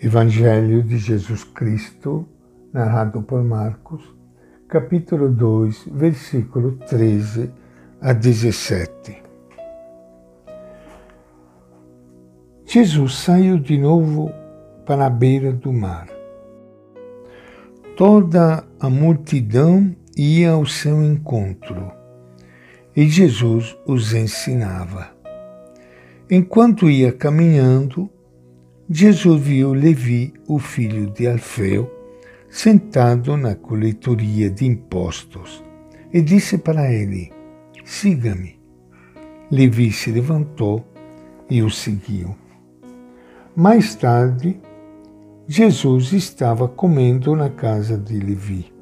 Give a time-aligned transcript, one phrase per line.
[0.00, 2.24] Evangelho de Jesus Cristo,
[2.72, 4.00] narrado por Marcos,
[4.68, 7.50] capítulo 2, versículo 13
[8.00, 9.20] a 17.
[12.64, 14.30] Jesus saiu de novo
[14.86, 16.06] para a beira do mar.
[17.96, 21.90] Toda a multidão ia ao seu encontro
[22.94, 25.08] e Jesus os ensinava.
[26.30, 28.08] Enquanto ia caminhando,
[28.90, 31.90] Jesus viu Levi, o filho de Alfeu,
[32.48, 35.62] sentado na coletoria de impostos
[36.10, 37.30] e disse para ele:
[37.84, 38.58] Siga-me.
[39.50, 40.82] Levi se levantou
[41.50, 42.34] e o seguiu.
[43.54, 44.58] Mais tarde,
[45.46, 48.72] Jesus estava comendo na casa de Levi.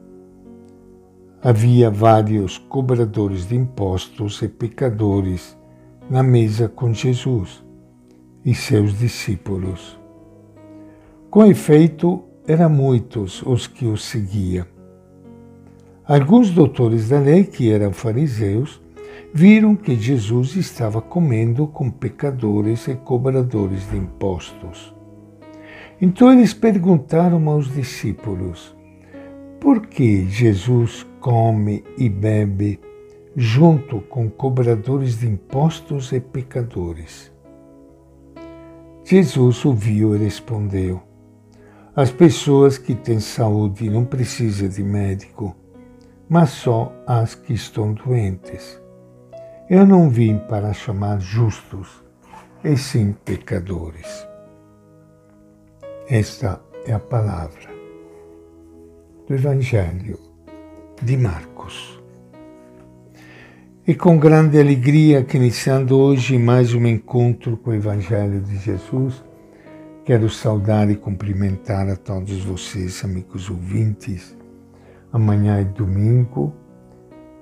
[1.42, 5.58] Havia vários cobradores de impostos e pecadores
[6.08, 7.65] na mesa com Jesus
[8.46, 9.98] e seus discípulos.
[11.28, 14.64] Com efeito, eram muitos os que o seguiam.
[16.06, 18.80] Alguns doutores da lei, que eram fariseus,
[19.34, 24.94] viram que Jesus estava comendo com pecadores e cobradores de impostos.
[26.00, 28.76] Então eles perguntaram aos discípulos:
[29.60, 32.78] por que Jesus come e bebe
[33.34, 37.34] junto com cobradores de impostos e pecadores?
[39.08, 41.00] Jesus ouviu e respondeu:
[41.94, 45.54] As pessoas que têm saúde não precisam de médico,
[46.28, 48.82] mas só as que estão doentes.
[49.70, 52.02] Eu não vim para chamar justos,
[52.64, 54.26] e sim pecadores.
[56.08, 57.70] Esta é a palavra
[59.28, 60.18] do Evangelho
[61.00, 61.95] de Marcos.
[63.88, 69.22] E com grande alegria que iniciando hoje mais um encontro com o Evangelho de Jesus,
[70.04, 74.36] quero saudar e cumprimentar a todos vocês, amigos ouvintes.
[75.12, 76.52] Amanhã é domingo,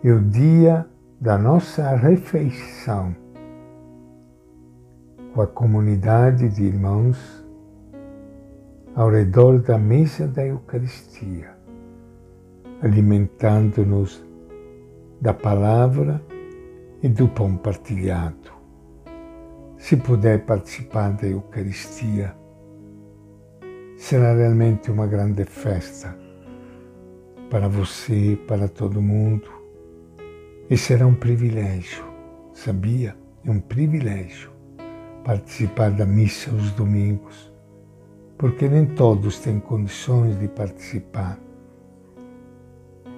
[0.04, 0.86] é o dia
[1.18, 3.16] da nossa refeição
[5.32, 7.18] com a comunidade de irmãos
[8.94, 11.56] ao redor da mesa da Eucaristia,
[12.82, 14.22] alimentando-nos
[15.22, 16.20] da palavra
[17.04, 18.50] e do pão partilhado.
[19.76, 22.34] Se puder participar da Eucaristia,
[23.98, 26.16] será realmente uma grande festa
[27.50, 29.46] para você, para todo mundo.
[30.70, 32.02] E será um privilégio,
[32.54, 33.14] sabia?
[33.44, 34.50] É um privilégio
[35.24, 37.52] participar da missa aos domingos,
[38.38, 41.38] porque nem todos têm condições de participar.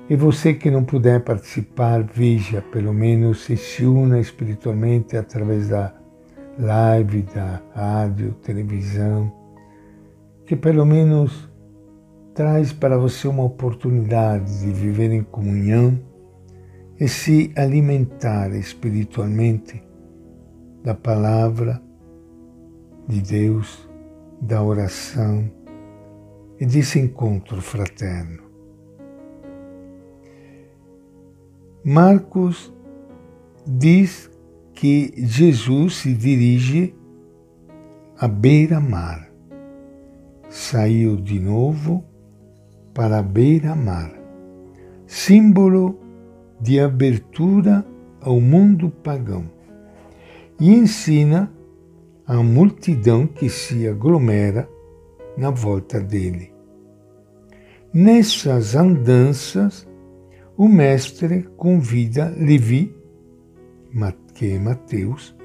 [0.08, 5.92] E você que não puder participar, veja, pelo menos se se una espiritualmente através da
[6.58, 9.32] live, da rádio, televisão,
[10.46, 11.50] que pelo menos
[12.34, 15.98] traz para você uma oportunidade de viver em comunhão
[17.00, 19.82] e se alimentar espiritualmente
[20.84, 21.82] da palavra
[23.08, 23.88] de Deus,
[24.40, 25.50] da oração
[26.60, 28.45] e desse encontro fraterno.
[31.88, 32.74] Marcos
[33.64, 34.28] diz
[34.74, 36.92] que Jesus se dirige
[38.18, 39.30] à beira-mar.
[40.48, 42.02] Saiu de novo
[42.92, 44.12] para a beira-mar,
[45.06, 45.96] símbolo
[46.60, 47.86] de abertura
[48.20, 49.48] ao mundo pagão,
[50.58, 51.52] e ensina
[52.26, 54.68] a multidão que se aglomera
[55.38, 56.52] na volta dele.
[57.94, 59.86] Nessas andanças,
[60.56, 62.94] o mestre convida Levi,
[64.32, 65.36] que é Mateus,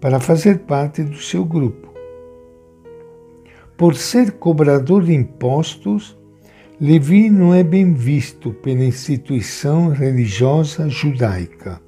[0.00, 1.92] para fazer parte do seu grupo.
[3.76, 6.16] Por ser cobrador de impostos,
[6.80, 11.80] Levi não é bem visto pela instituição religiosa judaica.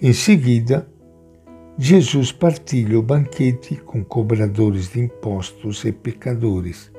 [0.00, 0.88] Em seguida,
[1.76, 6.90] Jesus partilha o banquete com cobradores de impostos e pecadores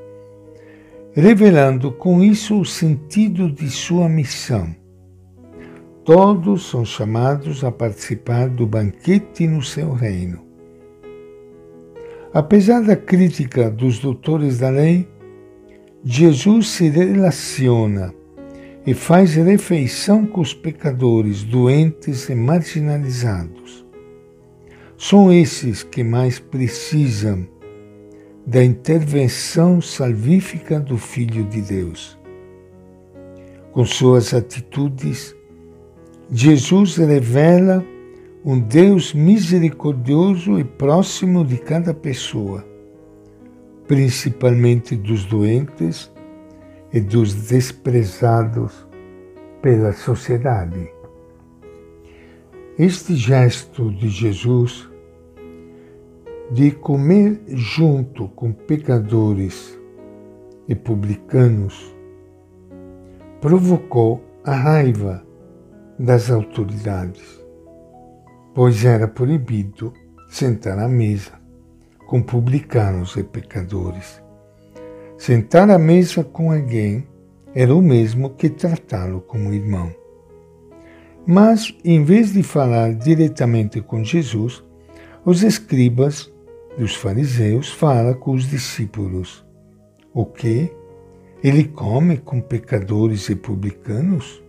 [1.14, 4.76] revelando com isso o sentido de sua missão.
[6.06, 10.42] Todos são chamados a participar do banquete no seu reino.
[12.34, 15.08] Apesar da crítica dos doutores da lei,
[16.04, 18.14] Jesus se relaciona
[18.86, 23.86] e faz refeição com os pecadores, doentes e marginalizados.
[24.98, 27.48] São esses que mais precisam
[28.50, 32.18] da intervenção salvífica do Filho de Deus.
[33.72, 35.36] Com suas atitudes,
[36.32, 37.86] Jesus revela
[38.44, 42.66] um Deus misericordioso e próximo de cada pessoa,
[43.88, 46.12] principalmente dos doentes
[46.92, 48.74] e dos desprezados
[49.62, 50.92] pela sociedade.
[52.80, 54.89] Este gesto de Jesus
[56.52, 59.80] de comer junto com pecadores
[60.68, 61.96] e publicanos
[63.40, 65.24] provocou a raiva
[65.98, 67.40] das autoridades,
[68.56, 69.94] pois era proibido
[70.30, 71.34] sentar à mesa
[72.08, 74.20] com publicanos e pecadores.
[75.18, 77.08] Sentar à mesa com alguém
[77.54, 79.94] era o mesmo que tratá-lo como irmão.
[81.28, 84.64] Mas, em vez de falar diretamente com Jesus,
[85.24, 86.32] os escribas
[86.78, 89.46] dos fariseus falam com os discípulos.
[90.14, 90.72] O que?
[91.44, 94.44] Ele come com pecadores e publicanos?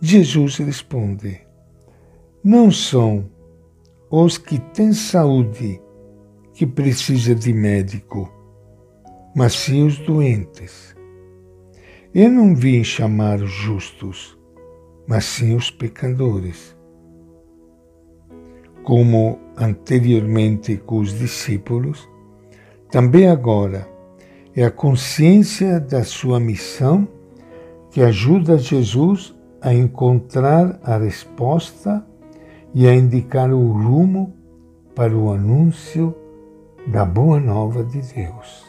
[0.00, 1.40] Jesus responde:
[2.42, 3.28] Não são
[4.10, 5.80] os que têm saúde
[6.54, 8.32] que precisam de médico,
[9.34, 10.96] mas sim os doentes.
[12.14, 14.38] Eu não vim chamar os justos,
[15.06, 16.77] mas sim os pecadores.
[18.88, 22.08] Como anteriormente com os discípulos,
[22.90, 23.86] também agora
[24.56, 27.06] é a consciência da sua missão
[27.90, 32.02] que ajuda Jesus a encontrar a resposta
[32.74, 34.34] e a indicar o rumo
[34.94, 36.14] para o anúncio
[36.86, 38.64] da boa nova de Deus.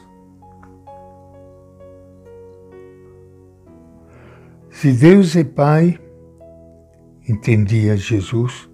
[4.70, 5.98] Se Deus é Pai,
[7.26, 8.69] entendia Jesus,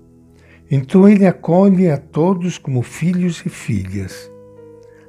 [0.69, 4.31] então ele acolhe a todos como filhos e filhas.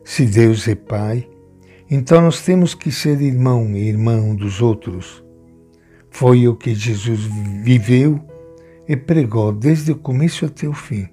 [0.04, 1.28] Se Deus é Pai,
[1.90, 5.26] então nós temos que ser irmão e irmã dos outros
[6.16, 7.28] foi o que Jesus
[7.62, 8.18] viveu
[8.88, 11.06] e pregou desde o começo até o fim.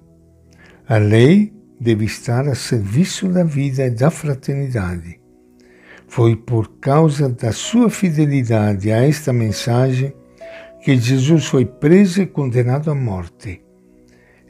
[0.88, 5.20] A lei deve estar a serviço da vida e da fraternidade.
[6.08, 10.14] Foi por causa da sua fidelidade a esta mensagem
[10.82, 13.60] que Jesus foi preso e condenado à morte.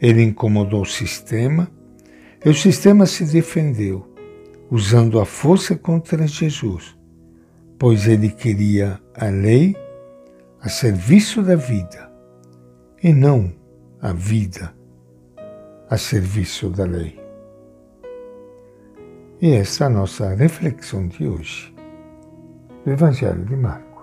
[0.04, 1.66] Ele incomodou o sistema
[2.44, 4.06] e o sistema se defendeu,
[4.70, 6.94] usando a força contra Jesus,
[7.78, 9.74] pois ele queria a lei
[10.60, 12.12] a serviço da vida
[13.02, 13.50] e não
[13.98, 14.74] a vida
[15.88, 17.18] a serviço da lei.
[19.40, 21.74] E essa é a nossa reflexão de hoje
[22.84, 23.93] do Evangelho de Marcos.